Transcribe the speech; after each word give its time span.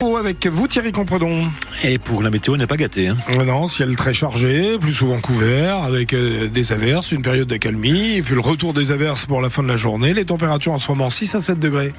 Avec 0.00 0.46
vous 0.46 0.68
Thierry 0.68 0.92
Compredon. 0.92 1.50
Et 1.82 1.98
pour 1.98 2.22
la 2.22 2.30
météo, 2.30 2.56
n'est 2.56 2.68
pas 2.68 2.76
gâté. 2.76 3.08
Hein. 3.08 3.16
Non, 3.44 3.66
ciel 3.66 3.96
très 3.96 4.14
chargé, 4.14 4.78
plus 4.78 4.92
souvent 4.92 5.18
couvert, 5.18 5.78
avec 5.78 6.14
euh, 6.14 6.46
des 6.46 6.70
averses, 6.70 7.10
une 7.10 7.22
période 7.22 7.48
d'accalmie, 7.48 8.14
et 8.14 8.22
puis 8.22 8.36
le 8.36 8.40
retour 8.40 8.72
des 8.72 8.92
averses 8.92 9.26
pour 9.26 9.40
la 9.40 9.50
fin 9.50 9.64
de 9.64 9.66
la 9.66 9.74
journée. 9.74 10.14
Les 10.14 10.24
températures 10.24 10.72
en 10.72 10.78
ce 10.78 10.88
moment 10.92 11.10
6 11.10 11.34
à 11.34 11.40
7 11.40 11.58
degrés. 11.58 11.92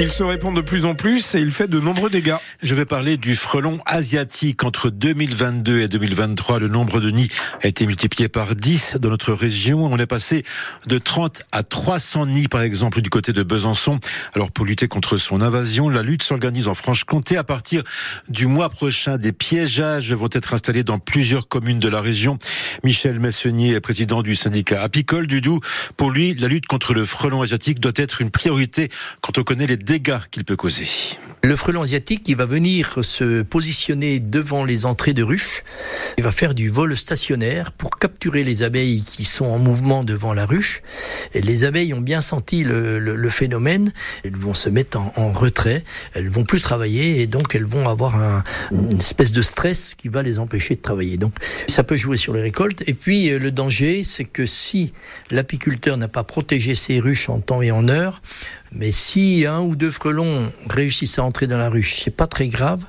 Il 0.00 0.10
se 0.10 0.24
répand 0.24 0.54
de 0.54 0.60
plus 0.60 0.86
en 0.86 0.96
plus 0.96 1.36
et 1.36 1.38
il 1.38 1.52
fait 1.52 1.68
de 1.68 1.78
nombreux 1.78 2.10
dégâts. 2.10 2.34
Je 2.64 2.74
vais 2.74 2.86
parler 2.86 3.18
du 3.18 3.36
frelon 3.36 3.78
asiatique. 3.84 4.64
Entre 4.64 4.88
2022 4.88 5.82
et 5.82 5.88
2023, 5.88 6.58
le 6.58 6.68
nombre 6.68 6.98
de 6.98 7.10
nids 7.10 7.28
a 7.62 7.68
été 7.68 7.86
multiplié 7.86 8.30
par 8.30 8.56
10 8.56 8.96
dans 9.00 9.10
notre 9.10 9.34
région. 9.34 9.84
On 9.84 9.98
est 9.98 10.06
passé 10.06 10.44
de 10.86 10.96
30 10.96 11.42
à 11.52 11.62
300 11.62 12.24
nids, 12.24 12.48
par 12.48 12.62
exemple, 12.62 13.02
du 13.02 13.10
côté 13.10 13.34
de 13.34 13.42
Besançon. 13.42 14.00
Alors, 14.32 14.50
pour 14.50 14.64
lutter 14.64 14.88
contre 14.88 15.18
son 15.18 15.42
invasion, 15.42 15.90
la 15.90 16.02
lutte 16.02 16.22
s'organise 16.22 16.66
en 16.66 16.72
Franche-Comté. 16.72 17.36
À 17.36 17.44
partir 17.44 17.82
du 18.30 18.46
mois 18.46 18.70
prochain, 18.70 19.18
des 19.18 19.32
piégeages 19.32 20.14
vont 20.14 20.30
être 20.32 20.54
installés 20.54 20.84
dans 20.84 20.98
plusieurs 20.98 21.48
communes 21.48 21.80
de 21.80 21.88
la 21.88 22.00
région. 22.00 22.38
Michel 22.82 23.20
Messenier 23.20 23.74
est 23.74 23.80
président 23.80 24.22
du 24.22 24.34
syndicat 24.34 24.80
apicole 24.80 25.26
du 25.26 25.42
Doubs. 25.42 25.60
Pour 25.98 26.10
lui, 26.12 26.32
la 26.32 26.48
lutte 26.48 26.66
contre 26.66 26.94
le 26.94 27.04
frelon 27.04 27.42
asiatique 27.42 27.78
doit 27.78 27.92
être 27.96 28.22
une 28.22 28.30
priorité 28.30 28.88
quand 29.20 29.36
on 29.36 29.42
connaît 29.42 29.66
les 29.66 29.76
dégâts 29.76 30.20
qu'il 30.30 30.46
peut 30.46 30.56
causer. 30.56 30.88
Le 31.42 31.56
frelon 31.56 31.82
asiatique, 31.82 32.22
il 32.26 32.36
va 32.36 32.46
se 33.02 33.42
positionner 33.42 34.20
devant 34.20 34.64
les 34.64 34.86
entrées 34.86 35.12
de 35.12 35.22
ruches. 35.22 35.64
Il 36.18 36.24
va 36.24 36.30
faire 36.30 36.54
du 36.54 36.68
vol 36.68 36.96
stationnaire 36.96 37.72
pour 37.72 37.98
capturer 37.98 38.44
les 38.44 38.62
abeilles 38.62 39.02
qui 39.02 39.24
sont 39.24 39.46
en 39.46 39.58
mouvement 39.58 40.04
devant 40.04 40.32
la 40.32 40.46
ruche. 40.46 40.82
Et 41.34 41.40
les 41.40 41.64
abeilles 41.64 41.94
ont 41.94 42.00
bien 42.00 42.20
senti 42.20 42.62
le, 42.64 43.28
phénomène. 43.28 43.92
Elles 44.24 44.36
vont 44.36 44.54
se 44.54 44.68
mettre 44.68 44.98
en, 44.98 45.32
retrait. 45.32 45.82
Elles 46.12 46.28
vont 46.28 46.44
plus 46.44 46.62
travailler 46.62 47.22
et 47.22 47.26
donc 47.26 47.54
elles 47.54 47.64
vont 47.64 47.88
avoir 47.88 48.16
un, 48.16 48.44
une 48.70 49.00
espèce 49.00 49.32
de 49.32 49.42
stress 49.42 49.94
qui 49.94 50.08
va 50.08 50.22
les 50.22 50.38
empêcher 50.38 50.76
de 50.76 50.80
travailler. 50.80 51.16
Donc 51.16 51.34
ça 51.66 51.82
peut 51.82 51.96
jouer 51.96 52.16
sur 52.16 52.32
les 52.32 52.42
récoltes. 52.42 52.84
Et 52.86 52.94
puis 52.94 53.30
le 53.30 53.50
danger, 53.50 54.04
c'est 54.04 54.24
que 54.24 54.46
si 54.46 54.92
l'apiculteur 55.30 55.96
n'a 55.96 56.08
pas 56.08 56.22
protégé 56.22 56.74
ses 56.74 57.00
ruches 57.00 57.28
en 57.28 57.40
temps 57.40 57.62
et 57.62 57.72
en 57.72 57.88
heure, 57.88 58.22
mais 58.74 58.90
si 58.90 59.46
un 59.46 59.60
ou 59.60 59.76
deux 59.76 59.90
frelons 59.90 60.52
réussissent 60.68 61.18
à 61.18 61.22
entrer 61.22 61.46
dans 61.46 61.58
la 61.58 61.70
ruche, 61.70 62.00
c'est 62.02 62.14
pas 62.14 62.26
très 62.26 62.48
grave. 62.48 62.84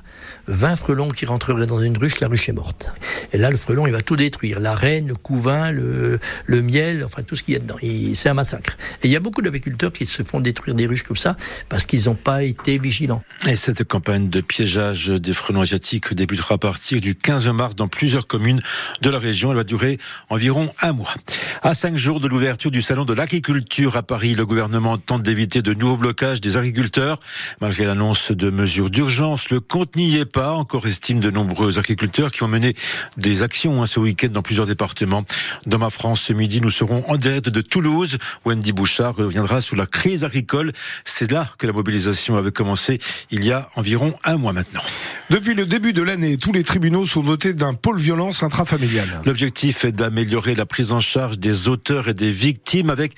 20 0.48 0.76
frelons 0.76 1.08
qui 1.10 1.26
rentreraient 1.26 1.66
dans 1.66 1.80
une 1.80 1.96
ruche, 1.96 2.20
la 2.20 2.28
ruche 2.28 2.48
est 2.48 2.52
morte. 2.52 2.90
Et 3.32 3.38
là, 3.38 3.50
le 3.50 3.56
frelon, 3.56 3.86
il 3.86 3.92
va 3.92 4.02
tout 4.02 4.16
détruire. 4.16 4.60
La 4.60 4.74
reine, 4.74 5.08
le 5.08 5.14
couvain, 5.14 5.70
le, 5.70 6.18
le 6.46 6.62
miel, 6.62 7.04
enfin 7.04 7.22
tout 7.22 7.36
ce 7.36 7.42
qu'il 7.42 7.54
y 7.54 7.56
a 7.56 7.60
dedans. 7.60 7.76
C'est 8.14 8.28
un 8.28 8.34
massacre. 8.34 8.76
Et 9.02 9.08
il 9.08 9.10
y 9.10 9.16
a 9.16 9.20
beaucoup 9.20 9.42
d'apiculteurs 9.42 9.92
qui 9.92 10.06
se 10.06 10.22
font 10.22 10.40
détruire 10.40 10.74
des 10.74 10.86
ruches 10.86 11.04
comme 11.04 11.16
ça 11.16 11.36
parce 11.68 11.86
qu'ils 11.86 12.06
n'ont 12.06 12.14
pas 12.14 12.42
été 12.42 12.78
vigilants. 12.78 13.22
Et 13.46 13.56
cette 13.56 13.84
campagne 13.84 14.28
de 14.28 14.40
piégeage 14.40 15.08
des 15.08 15.32
frelons 15.32 15.60
asiatiques 15.60 16.14
débutera 16.14 16.56
à 16.56 16.58
partir 16.58 17.00
du 17.00 17.14
15 17.14 17.48
mars 17.48 17.76
dans 17.76 17.88
plusieurs 17.88 18.26
communes 18.26 18.62
de 19.02 19.10
la 19.10 19.18
région. 19.18 19.50
Elle 19.50 19.58
va 19.58 19.64
durer 19.64 19.98
environ 20.30 20.72
un 20.82 20.92
mois. 20.92 21.14
À 21.62 21.74
cinq 21.74 21.96
jours 21.96 22.20
de 22.20 22.28
l'ouverture 22.28 22.70
du 22.70 22.82
salon 22.82 23.04
de 23.04 23.14
l'agriculture 23.14 23.96
à 23.96 24.02
Paris, 24.02 24.34
le 24.34 24.46
gouvernement 24.46 24.98
tente 24.98 25.22
d'éviter 25.22 25.62
de 25.62 25.75
nouveaux 25.76 25.96
blocages 25.96 26.40
des 26.40 26.56
agriculteurs. 26.56 27.18
Malgré 27.60 27.84
l'annonce 27.84 28.32
de 28.32 28.50
mesures 28.50 28.90
d'urgence, 28.90 29.50
le 29.50 29.60
compte 29.60 29.96
n'y 29.96 30.16
est 30.16 30.30
pas, 30.30 30.52
encore 30.52 30.86
estime 30.86 31.20
de 31.20 31.30
nombreux 31.30 31.78
agriculteurs 31.78 32.30
qui 32.30 32.42
ont 32.42 32.48
mené 32.48 32.74
des 33.16 33.42
actions 33.42 33.82
hein, 33.82 33.86
ce 33.86 34.00
week-end 34.00 34.28
dans 34.28 34.42
plusieurs 34.42 34.66
départements. 34.66 35.24
Dans 35.66 35.78
ma 35.78 35.90
France, 35.90 36.22
ce 36.22 36.32
midi, 36.32 36.60
nous 36.60 36.70
serons 36.70 37.04
en 37.08 37.16
direct 37.16 37.48
de 37.48 37.60
Toulouse. 37.60 38.18
Wendy 38.44 38.72
Bouchard 38.72 39.16
reviendra 39.16 39.60
sur 39.60 39.76
la 39.76 39.86
crise 39.86 40.24
agricole. 40.24 40.72
C'est 41.04 41.30
là 41.30 41.50
que 41.58 41.66
la 41.66 41.72
mobilisation 41.72 42.36
avait 42.36 42.52
commencé 42.52 42.98
il 43.30 43.44
y 43.44 43.52
a 43.52 43.68
environ 43.76 44.14
un 44.24 44.36
mois 44.36 44.52
maintenant. 44.52 44.82
Depuis 45.28 45.54
le 45.54 45.66
début 45.66 45.92
de 45.92 46.02
l'année, 46.02 46.36
tous 46.36 46.52
les 46.52 46.62
tribunaux 46.62 47.04
sont 47.04 47.22
dotés 47.22 47.52
d'un 47.52 47.74
pôle 47.74 47.98
violence 47.98 48.42
intrafamiliale. 48.42 49.22
L'objectif 49.24 49.84
est 49.84 49.92
d'améliorer 49.92 50.54
la 50.54 50.66
prise 50.66 50.92
en 50.92 51.00
charge 51.00 51.38
des 51.38 51.68
auteurs 51.68 52.08
et 52.08 52.14
des 52.14 52.30
victimes 52.30 52.90
avec, 52.90 53.14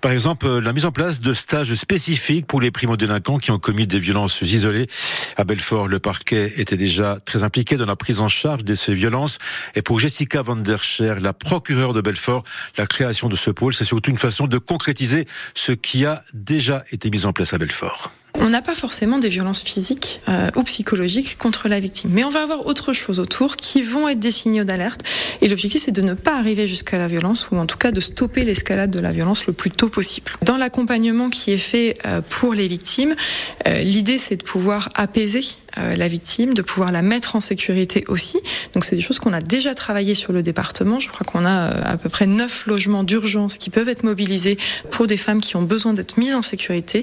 par 0.00 0.12
exemple, 0.12 0.46
la 0.58 0.72
mise 0.72 0.84
en 0.84 0.92
place 0.92 1.20
de 1.20 1.34
stages 1.34 1.72
spécifiques 1.88 2.46
pour 2.46 2.60
les 2.60 2.70
primo-délinquants 2.70 3.38
qui 3.38 3.50
ont 3.50 3.58
commis 3.58 3.86
des 3.86 3.98
violences 3.98 4.42
isolées. 4.42 4.88
À 5.38 5.44
Belfort, 5.44 5.88
le 5.88 5.98
parquet 5.98 6.52
était 6.60 6.76
déjà 6.76 7.16
très 7.24 7.44
impliqué 7.44 7.78
dans 7.78 7.86
la 7.86 7.96
prise 7.96 8.20
en 8.20 8.28
charge 8.28 8.62
de 8.62 8.74
ces 8.74 8.92
violences. 8.92 9.38
Et 9.74 9.80
pour 9.80 9.98
Jessica 9.98 10.42
van 10.42 10.56
der 10.56 10.84
Scher, 10.84 11.18
la 11.18 11.32
procureure 11.32 11.94
de 11.94 12.02
Belfort, 12.02 12.44
la 12.76 12.86
création 12.86 13.30
de 13.30 13.36
ce 13.36 13.50
pôle, 13.50 13.72
c'est 13.72 13.86
surtout 13.86 14.10
une 14.10 14.18
façon 14.18 14.46
de 14.46 14.58
concrétiser 14.58 15.24
ce 15.54 15.72
qui 15.72 16.04
a 16.04 16.22
déjà 16.34 16.84
été 16.92 17.08
mis 17.08 17.24
en 17.24 17.32
place 17.32 17.54
à 17.54 17.58
Belfort. 17.58 18.12
On 18.34 18.50
n'a 18.50 18.62
pas 18.62 18.74
forcément 18.74 19.18
des 19.18 19.28
violences 19.28 19.62
physiques 19.62 20.20
euh, 20.28 20.48
ou 20.56 20.62
psychologiques 20.62 21.38
contre 21.38 21.68
la 21.68 21.80
victime, 21.80 22.10
mais 22.12 22.24
on 22.24 22.30
va 22.30 22.42
avoir 22.42 22.66
autre 22.66 22.92
chose 22.92 23.20
autour 23.20 23.56
qui 23.56 23.82
vont 23.82 24.08
être 24.08 24.20
des 24.20 24.30
signaux 24.30 24.64
d'alerte. 24.64 25.00
Et 25.40 25.48
l'objectif, 25.48 25.82
c'est 25.82 25.92
de 25.92 26.02
ne 26.02 26.14
pas 26.14 26.36
arriver 26.36 26.68
jusqu'à 26.68 26.98
la 26.98 27.08
violence, 27.08 27.48
ou 27.50 27.56
en 27.56 27.66
tout 27.66 27.78
cas 27.78 27.90
de 27.90 28.00
stopper 28.00 28.44
l'escalade 28.44 28.90
de 28.90 29.00
la 29.00 29.12
violence 29.12 29.46
le 29.46 29.52
plus 29.52 29.70
tôt 29.70 29.88
possible. 29.88 30.30
Dans 30.42 30.56
l'accompagnement 30.56 31.30
qui 31.30 31.52
est 31.52 31.58
fait 31.58 31.94
euh, 32.06 32.20
pour 32.20 32.54
les 32.54 32.68
victimes, 32.68 33.16
euh, 33.66 33.80
l'idée, 33.80 34.18
c'est 34.18 34.36
de 34.36 34.44
pouvoir 34.44 34.88
apaiser 34.94 35.40
la 35.96 36.08
victime, 36.08 36.54
de 36.54 36.62
pouvoir 36.62 36.92
la 36.92 37.02
mettre 37.02 37.36
en 37.36 37.40
sécurité 37.40 38.04
aussi. 38.08 38.38
Donc 38.74 38.84
c'est 38.84 38.96
des 38.96 39.02
choses 39.02 39.18
qu'on 39.18 39.32
a 39.32 39.40
déjà 39.40 39.74
travaillé 39.74 40.14
sur 40.14 40.32
le 40.32 40.42
département. 40.42 41.00
Je 41.00 41.08
crois 41.08 41.24
qu'on 41.24 41.44
a 41.44 41.68
à 41.68 41.96
peu 41.96 42.08
près 42.08 42.26
neuf 42.26 42.66
logements 42.66 43.04
d'urgence 43.04 43.58
qui 43.58 43.70
peuvent 43.70 43.88
être 43.88 44.02
mobilisés 44.02 44.58
pour 44.90 45.06
des 45.06 45.16
femmes 45.16 45.40
qui 45.40 45.56
ont 45.56 45.62
besoin 45.62 45.92
d'être 45.92 46.18
mises 46.18 46.34
en 46.34 46.42
sécurité. 46.42 47.02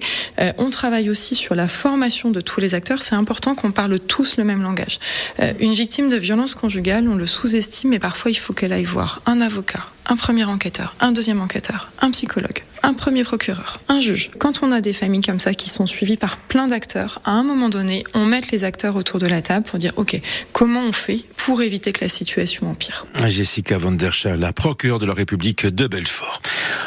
on 0.57 0.69
travaille 0.69 1.09
aussi 1.09 1.35
sur 1.35 1.55
la 1.55 1.67
formation 1.67 2.31
de 2.31 2.41
tous 2.41 2.59
les 2.59 2.73
acteurs. 2.73 3.01
C'est 3.01 3.15
important 3.15 3.55
qu'on 3.55 3.71
parle 3.71 3.99
tous 3.99 4.37
le 4.37 4.43
même 4.43 4.61
langage. 4.61 4.99
Euh, 5.39 5.53
une 5.59 5.73
victime 5.73 6.09
de 6.09 6.17
violence 6.17 6.55
conjugale, 6.55 7.07
on 7.07 7.15
le 7.15 7.25
sous-estime, 7.25 7.91
mais 7.91 7.99
parfois 7.99 8.31
il 8.31 8.35
faut 8.35 8.53
qu'elle 8.53 8.73
aille 8.73 8.85
voir 8.85 9.21
un 9.25 9.41
avocat, 9.41 9.85
un 10.07 10.15
premier 10.15 10.45
enquêteur, 10.45 10.95
un 10.99 11.11
deuxième 11.11 11.41
enquêteur, 11.41 11.91
un 12.01 12.11
psychologue, 12.11 12.63
un 12.85 12.93
premier 12.93 13.23
procureur, 13.23 13.79
un 13.89 13.99
juge. 13.99 14.29
Quand 14.37 14.61
on 14.61 14.71
a 14.71 14.79
des 14.79 14.93
familles 14.93 15.21
comme 15.21 15.39
ça 15.39 15.55
qui 15.55 15.69
sont 15.69 15.87
suivies 15.87 16.17
par 16.17 16.37
plein 16.37 16.67
d'acteurs, 16.67 17.19
à 17.25 17.31
un 17.31 17.43
moment 17.43 17.69
donné, 17.69 18.03
on 18.13 18.25
met 18.25 18.41
les 18.51 18.63
acteurs 18.63 18.95
autour 18.95 19.19
de 19.19 19.25
la 19.25 19.41
table 19.41 19.65
pour 19.65 19.79
dire 19.79 19.93
OK, 19.97 20.19
comment 20.51 20.81
on 20.81 20.91
fait 20.91 21.21
pour 21.35 21.63
éviter 21.63 21.91
que 21.91 22.05
la 22.05 22.09
situation 22.09 22.69
empire? 22.69 23.07
Jessica 23.25 23.79
van 23.79 23.91
der 23.91 24.11
la 24.37 24.53
procureure 24.53 24.99
de 24.99 25.07
la 25.07 25.13
République 25.13 25.65
de 25.65 25.87
Belfort. 25.87 26.41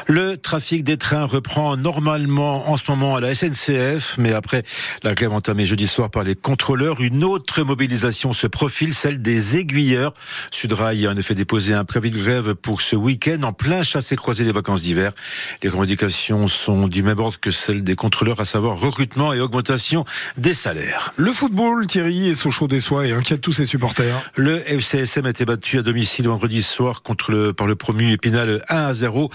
Le 0.07 0.37
trafic 0.37 0.85
des 0.85 0.97
trains 0.97 1.25
reprend 1.25 1.77
normalement 1.77 2.71
en 2.71 2.77
ce 2.77 2.91
moment 2.91 3.17
à 3.17 3.21
la 3.21 3.35
SNCF, 3.35 4.17
mais 4.19 4.33
après 4.33 4.63
la 5.03 5.15
grève 5.15 5.33
entamée 5.33 5.67
jeudi 5.67 5.87
soir 5.87 6.11
par 6.11 6.23
les 6.23 6.35
contrôleurs, 6.35 7.01
une 7.01 7.25
autre 7.25 7.63
mobilisation 7.63 8.33
se 8.33 8.47
profile, 8.47 8.95
celle 8.95 9.23
des 9.23 9.57
aiguilleurs. 9.59 10.15
Sudrail 10.51 11.07
a 11.07 11.11
en 11.11 11.17
effet 11.17 11.35
déposé 11.35 11.75
un 11.75 11.85
préavis 11.85 12.11
de 12.11 12.19
grève 12.19 12.55
pour 12.55 12.81
ce 12.81 12.97
week-end 12.97 13.43
en 13.43 13.53
plein 13.53 13.83
chassé-croisé 13.83 14.45
des 14.45 14.53
vacances 14.53 14.83
d'hiver. 14.83 15.13
Les 15.63 15.69
revendications 15.69 16.47
sont 16.47 16.89
du 16.89 17.03
même 17.03 17.19
ordre 17.19 17.39
que 17.41 17.51
celles 17.51 17.83
des 17.83 17.97
contrôleurs, 17.97 18.41
à 18.41 18.45
savoir 18.45 18.79
recrutement 18.79 19.33
et 19.33 19.41
augmentation 19.41 20.05
des 20.37 20.55
salaires. 20.55 21.13
Le 21.17 21.33
football, 21.33 21.87
Thierry, 21.87 22.29
est 22.29 22.35
sous 22.35 22.51
chaud 22.51 22.69
des 22.69 22.81
soies 22.81 23.07
et 23.07 23.13
inquiète 23.13 23.41
tous 23.41 23.53
ses 23.53 23.65
supporters. 23.65 24.31
Le 24.35 24.59
FCSM 24.67 25.27
a 25.27 25.31
été 25.31 25.45
battu 25.45 25.79
à 25.79 25.83
domicile 25.83 26.29
vendredi 26.29 26.63
soir 26.63 27.03
contre 27.03 27.31
le, 27.31 27.53
par 27.53 27.67
le 27.67 27.77
promu 27.77 28.13
Épinal 28.13 28.63
1 28.69 28.77
à 28.77 28.95
0. 28.95 29.31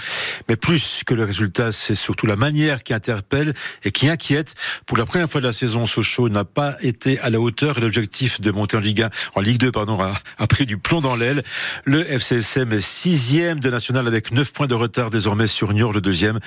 Mais 0.49 0.55
plus 0.55 1.03
que 1.05 1.13
le 1.13 1.23
résultat, 1.23 1.71
c'est 1.71 1.95
surtout 1.95 2.25
la 2.25 2.35
manière 2.35 2.83
qui 2.83 2.93
interpelle 2.93 3.53
et 3.83 3.91
qui 3.91 4.09
inquiète. 4.09 4.55
Pour 4.85 4.97
la 4.97 5.05
première 5.05 5.29
fois 5.29 5.41
de 5.41 5.47
la 5.47 5.53
saison, 5.53 5.85
Sochaux 5.85 6.29
n'a 6.29 6.45
pas 6.45 6.75
été 6.81 7.19
à 7.19 7.29
la 7.29 7.39
hauteur 7.39 7.77
et 7.77 7.81
l'objectif 7.81 8.41
de 8.41 8.51
monter 8.51 8.77
en 8.77 8.79
Ligue 8.79 9.01
1, 9.01 9.09
en 9.35 9.41
Ligue 9.41 9.57
2, 9.57 9.71
pardon, 9.71 10.01
a, 10.01 10.13
a 10.37 10.47
pris 10.47 10.65
du 10.65 10.77
plomb 10.77 11.01
dans 11.01 11.15
l'aile. 11.15 11.43
Le 11.85 12.03
FCSM 12.03 12.73
est 12.73 12.81
sixième 12.81 13.59
de 13.59 13.69
national 13.69 14.07
avec 14.07 14.31
9 14.31 14.53
points 14.53 14.67
de 14.67 14.75
retard 14.75 15.09
désormais 15.09 15.47
sur 15.47 15.73
Niort, 15.73 15.93
le 15.93 16.01
deuxième. 16.01 16.39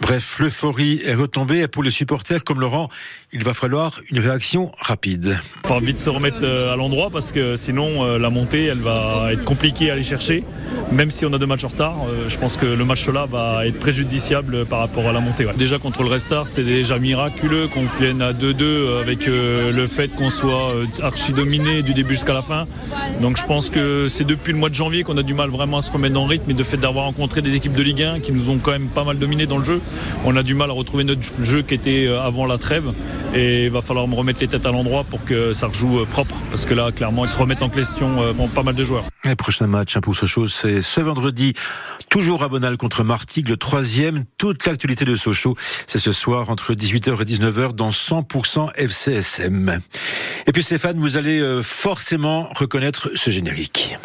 Bref, 0.00 0.38
l'euphorie 0.38 1.00
est 1.04 1.14
retombée 1.14 1.60
et 1.60 1.68
pour 1.68 1.82
les 1.82 1.90
supporters 1.90 2.44
comme 2.44 2.60
Laurent, 2.60 2.88
il 3.32 3.44
va 3.44 3.54
falloir 3.54 4.00
une 4.10 4.18
réaction 4.18 4.72
rapide. 4.78 5.38
Faut 5.66 5.80
vite 5.80 6.00
se 6.00 6.10
remettre 6.10 6.44
à 6.44 6.76
l'endroit 6.76 7.10
parce 7.10 7.32
que 7.32 7.56
sinon 7.56 8.18
la 8.18 8.30
montée 8.30 8.64
elle 8.64 8.78
va 8.78 9.32
être 9.32 9.44
compliquée 9.44 9.90
à 9.90 9.94
aller 9.94 10.02
chercher. 10.02 10.44
Même 10.90 11.10
si 11.10 11.24
on 11.24 11.32
a 11.32 11.38
deux 11.38 11.46
matchs 11.46 11.64
en 11.64 11.68
retard, 11.68 11.96
je 12.28 12.36
pense 12.36 12.56
que 12.56 12.66
le 12.66 12.84
match 12.84 13.08
là 13.08 13.26
va 13.32 13.66
être 13.66 13.78
préjudiciable 13.78 14.66
par 14.66 14.78
rapport 14.80 15.08
à 15.08 15.12
la 15.12 15.20
montée. 15.20 15.46
Ouais. 15.46 15.54
Déjà 15.56 15.78
contre 15.78 16.02
le 16.02 16.08
Restart, 16.08 16.46
c'était 16.46 16.62
déjà 16.62 16.98
miraculeux 16.98 17.68
qu'on 17.68 17.84
vienne 17.98 18.22
à 18.22 18.32
2-2 18.32 19.00
avec 19.00 19.26
le 19.26 19.86
fait 19.86 20.08
qu'on 20.08 20.30
soit 20.30 20.72
archi 21.02 21.32
dominé 21.32 21.82
du 21.82 21.94
début 21.94 22.14
jusqu'à 22.14 22.34
la 22.34 22.42
fin. 22.42 22.66
Donc 23.20 23.36
je 23.36 23.44
pense 23.44 23.70
que 23.70 24.08
c'est 24.08 24.24
depuis 24.24 24.52
le 24.52 24.58
mois 24.58 24.68
de 24.68 24.74
janvier 24.74 25.02
qu'on 25.02 25.16
a 25.16 25.22
du 25.22 25.34
mal 25.34 25.50
vraiment 25.50 25.78
à 25.78 25.82
se 25.82 25.90
remettre 25.90 26.14
dans 26.14 26.24
le 26.24 26.30
rythme 26.30 26.50
et 26.50 26.54
de 26.54 26.62
fait 26.62 26.76
d'avoir 26.76 27.06
rencontré 27.06 27.42
des 27.42 27.54
équipes 27.54 27.74
de 27.74 27.82
Ligue 27.82 28.02
1 28.02 28.20
qui 28.20 28.32
nous 28.32 28.50
ont 28.50 28.58
quand 28.58 28.72
même 28.72 28.88
pas 28.88 29.04
mal 29.04 29.18
dominé 29.18 29.46
dans 29.46 29.58
le 29.58 29.64
jeu. 29.64 29.80
On 30.24 30.36
a 30.36 30.42
du 30.42 30.54
mal 30.54 30.70
à 30.70 30.72
retrouver 30.72 31.04
notre 31.04 31.22
jeu 31.42 31.62
qui 31.62 31.74
était 31.74 32.06
euh, 32.06 32.20
avant 32.20 32.46
la 32.46 32.58
trêve 32.58 32.92
et 33.34 33.64
il 33.64 33.70
va 33.70 33.80
falloir 33.80 34.06
me 34.08 34.14
remettre 34.14 34.40
les 34.40 34.48
têtes 34.48 34.66
à 34.66 34.72
l'endroit 34.72 35.04
pour 35.04 35.24
que 35.24 35.52
ça 35.52 35.66
rejoue 35.66 36.00
euh, 36.00 36.04
propre 36.04 36.34
parce 36.50 36.66
que 36.66 36.74
là, 36.74 36.92
clairement, 36.92 37.24
ils 37.24 37.30
se 37.30 37.36
remettent 37.36 37.62
en 37.62 37.68
question 37.68 38.32
bon, 38.34 38.48
pas 38.48 38.62
mal 38.62 38.74
de 38.74 38.84
joueurs. 38.84 39.04
Le 39.24 39.34
prochain 39.34 39.66
match 39.66 39.98
pour 39.98 40.14
Sochaux, 40.14 40.46
c'est 40.46 40.82
ce 40.82 41.00
vendredi, 41.00 41.54
toujours 42.10 42.42
à 42.42 42.48
Bonal 42.48 42.76
contre 42.76 43.04
Martigues, 43.12 43.50
le 43.50 43.58
troisième. 43.58 44.24
Toute 44.38 44.64
l'actualité 44.64 45.04
de 45.04 45.16
Sochaux, 45.16 45.54
c'est 45.86 45.98
ce 45.98 46.12
soir 46.12 46.48
entre 46.48 46.72
18h 46.72 47.20
et 47.20 47.24
19h 47.26 47.74
dans 47.74 47.90
100% 47.90 48.70
FCSM. 48.74 49.80
Et 50.46 50.52
puis 50.52 50.62
Stéphane, 50.62 50.98
vous 50.98 51.18
allez 51.18 51.60
forcément 51.62 52.48
reconnaître 52.54 53.10
ce 53.14 53.28
générique. 53.28 53.98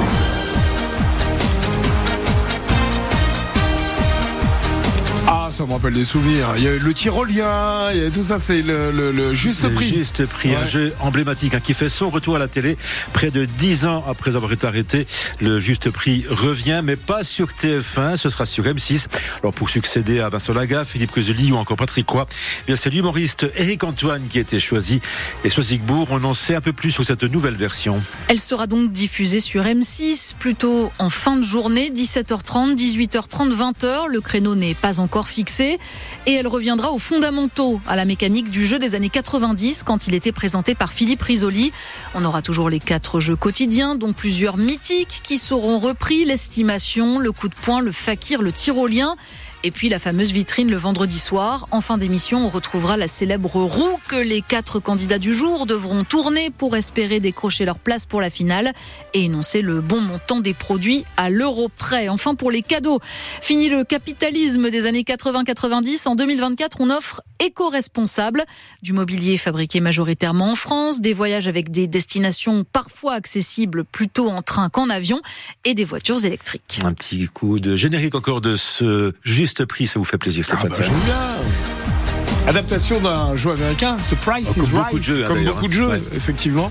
Ça 5.58 5.66
me 5.66 5.72
rappelle 5.72 5.94
des 5.94 6.06
souvenirs. 6.06 6.50
Il 6.58 6.64
y 6.64 6.68
a 6.68 6.78
le 6.78 6.94
tyrolien, 6.94 7.90
il 7.92 8.04
y 8.04 8.06
a 8.06 8.12
tout 8.12 8.22
ça, 8.22 8.38
c'est 8.38 8.62
le, 8.62 9.34
juste 9.34 9.68
prix. 9.74 9.88
juste 9.88 10.28
prix, 10.28 10.54
un 10.54 10.68
jeu 10.68 10.94
emblématique 11.00 11.56
hein, 11.56 11.60
qui 11.60 11.74
fait 11.74 11.90
son 11.90 12.12
retour 12.12 12.36
à 12.36 12.40
la 12.40 12.48
télé 12.48 12.78
près 13.12 13.32
de 13.32 13.46
dix 13.46 13.88
ans 13.88 14.06
après 14.08 14.36
avoir 14.36 14.52
été 14.52 14.68
arrêté. 14.68 15.08
Le 15.42 15.60
juste 15.60 15.90
prix 15.90 16.26
revient, 16.30 16.82
mais 16.84 16.96
pas 16.96 17.24
sur 17.24 17.48
TF1, 17.60 18.18
ce 18.18 18.30
sera 18.30 18.46
sur 18.46 18.66
M6. 18.66 19.08
Alors 19.42 19.52
pour 19.52 19.72
succéder 19.72 20.20
à 20.20 20.30
Vincent 20.30 20.54
Laga, 20.54 20.86
Philippe 20.86 21.12
Cuseli 21.12 21.52
ou 21.52 21.56
encore 21.56 21.78
Patrick 21.78 22.06
Croix, 22.06 22.28
eh 22.68 22.76
c'est 22.76 22.90
l'humoriste 22.90 23.46
Eric 23.56 23.84
Antoine 23.84 24.28
qui 24.30 24.40
a 24.40 24.42
été 24.42 24.60
choisi. 24.60 25.00
Et 25.44 25.50
Sosigbourg, 25.50 26.08
on 26.12 26.24
en 26.24 26.34
sait 26.34 26.56
un 26.56 26.62
peu 26.62 26.74
plus 26.74 26.92
sur 26.92 27.06
cette 27.06 27.24
nouvelle 27.24 27.56
version. 27.56 28.02
Elle 28.28 28.40
sera 28.40 28.68
donc 28.68 28.92
diffusée 28.92 29.40
sur 29.40 29.64
M6, 29.64 30.34
plutôt 30.38 30.92
en 31.00 31.10
fin 31.10 31.38
de 31.38 31.44
journée, 31.44 31.90
17h30, 31.90 32.76
18h30, 32.76 33.54
20h. 33.54 34.08
Le 34.10 34.20
créneau 34.20 34.56
n'est 34.56 34.74
pas 34.74 35.00
encore 35.00 35.30
fixé 35.30 35.80
et 36.26 36.34
elle 36.34 36.48
reviendra 36.48 36.92
aux 36.92 37.00
fondamentaux, 37.00 37.80
à 37.88 37.96
la 37.96 38.06
mécanique 38.06 38.50
du 38.50 38.66
jeu 38.66 38.80
des 38.80 38.96
années 38.96 39.10
90 39.10 39.84
quand 39.84 40.08
il 40.08 40.16
était 40.16 40.34
présenté 40.34 40.76
par 40.76 40.92
Philippe 40.92 41.22
Risoli. 41.22 41.72
On 42.16 42.26
aura 42.26 42.42
toujours 42.42 42.70
les 42.70 42.80
quatre 42.80 43.20
jeux 43.20 43.36
quotidiens, 43.36 43.96
dont 43.96 44.14
plusieurs 44.14 44.58
mythiques 44.58 45.22
qui 45.24 45.38
seront 45.38 45.80
repris, 45.80 46.26
l'estimation, 46.26 47.20
le 47.20 47.32
coup 47.32 47.48
de 47.48 47.56
poing, 47.56 47.80
le 47.80 47.92
fakir, 47.92 48.42
le 48.42 48.52
tyrolien. 48.52 49.16
Et 49.64 49.72
puis 49.72 49.90
la 49.90 50.00
fameuse 50.00 50.32
vitrine 50.32 50.70
le 50.70 50.78
vendredi 50.78 51.20
soir. 51.20 51.68
En 51.72 51.82
fin 51.82 51.98
d'émission, 51.98 52.46
on 52.46 52.50
retrouvera 52.50 52.96
la 52.96 53.08
célèbre 53.08 53.56
roue 53.56 54.00
que 54.08 54.16
les 54.16 54.42
quatre 54.42 54.80
candidats 54.80 55.20
du 55.20 55.34
jour 55.34 55.66
devront 55.66 56.04
tourner 56.04 56.52
pour 56.52 56.76
espérer 56.76 57.20
décrocher 57.20 57.66
leur 57.66 57.80
place 57.80 58.06
pour 58.06 58.22
la 58.22 58.30
finale 58.30 58.74
et 59.14 59.26
énoncer 59.26 59.62
le 59.62 59.82
bon 59.82 60.00
montant 60.02 60.40
des 60.40 60.54
produits 60.54 61.06
à 61.18 61.30
l'euro 61.30 61.70
près. 61.70 62.08
Enfin, 62.08 62.36
pour 62.36 62.52
les 62.52 62.62
cadeaux, 62.62 63.00
fini 63.42 63.68
le 63.68 63.84
capitalisme 63.84 64.70
des 64.70 64.86
années 64.86 65.02
80-90. 65.02 66.08
En 66.08 66.16
2024, 66.16 66.78
on 66.80 66.90
offre 66.90 67.22
éco-responsable, 67.40 68.46
du 68.82 68.94
mobilier 68.94 69.38
fabriqué 69.38 69.80
majoritairement 69.80 70.52
en 70.52 70.56
France, 70.56 71.02
des 71.02 71.14
voyages 71.14 71.48
avec 71.48 71.72
des 71.72 71.88
destinations 71.88 72.64
parfois 72.64 73.14
accessibles 73.14 73.86
plutôt 73.86 74.30
en 74.30 74.42
train 74.42 74.70
qu'en 74.70 74.90
avion 74.90 75.22
et 75.66 75.74
des 75.74 75.84
voitures 75.84 76.24
électriques. 76.26 76.80
Un 76.84 76.94
petit 76.94 77.26
coup 77.26 77.60
de 77.60 77.76
générique 77.76 78.16
encore 78.16 78.42
de 78.42 78.56
ce 78.56 79.14
juste 79.48 79.64
prix, 79.64 79.88
ça 79.88 79.98
vous 79.98 80.04
fait 80.04 80.18
plaisir 80.18 80.44
Stéphane 80.44 80.70
ah 80.74 80.84
bah, 81.08 82.50
Adaptation 82.50 83.00
d'un 83.00 83.34
jeu 83.38 83.52
américain, 83.52 83.96
Surprise 83.98 84.56
oh, 84.58 84.62
is 84.62 84.74
Right. 84.74 84.74
Beaucoup 84.74 85.00
de 85.00 85.04
jeux, 85.04 85.24
hein, 85.24 85.28
comme 85.30 85.44
beaucoup 85.46 85.68
de 85.70 85.74
jeux, 85.74 85.90
effectivement. 86.14 86.70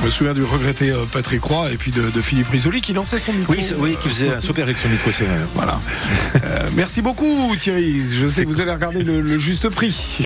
Je 0.00 0.06
me 0.06 0.10
souviens 0.10 0.32
du 0.32 0.42
regretté 0.42 0.90
euh, 0.90 1.04
Patrick 1.12 1.42
Roy 1.42 1.72
et 1.72 1.76
puis 1.76 1.90
de, 1.90 2.20
Philippe 2.22 2.48
Risoli 2.48 2.80
qui 2.80 2.94
lançait 2.94 3.18
son 3.18 3.34
micro. 3.34 3.52
Oui, 3.52 3.66
oui 3.78 3.96
qui 4.00 4.08
faisait 4.08 4.30
un 4.30 4.40
super 4.40 4.64
avec 4.64 4.78
son 4.78 4.88
micro, 4.88 5.10
c'est 5.10 5.24
vrai. 5.24 5.36
Voilà. 5.54 5.78
Euh, 6.42 6.68
merci 6.74 7.02
beaucoup 7.02 7.54
Thierry. 7.60 8.04
Je 8.18 8.26
sais 8.26 8.44
que 8.44 8.48
vous 8.48 8.62
allez 8.62 8.72
regarder 8.72 9.02
le 9.02 9.38
juste 9.38 9.68
prix. 9.68 10.18